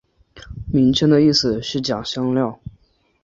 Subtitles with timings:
[0.73, 2.59] 名称的意思是将香料。